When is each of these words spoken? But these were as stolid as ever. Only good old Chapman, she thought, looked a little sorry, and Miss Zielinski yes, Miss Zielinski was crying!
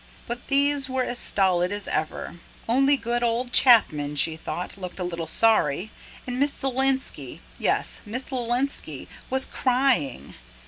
But 0.25 0.47
these 0.47 0.89
were 0.89 1.03
as 1.03 1.19
stolid 1.19 1.71
as 1.71 1.87
ever. 1.87 2.39
Only 2.67 2.97
good 2.97 3.21
old 3.21 3.53
Chapman, 3.53 4.15
she 4.15 4.35
thought, 4.35 4.75
looked 4.75 4.99
a 4.99 5.03
little 5.03 5.27
sorry, 5.27 5.91
and 6.25 6.39
Miss 6.39 6.55
Zielinski 6.55 7.39
yes, 7.59 8.01
Miss 8.03 8.23
Zielinski 8.23 9.07
was 9.29 9.45
crying! 9.45 10.33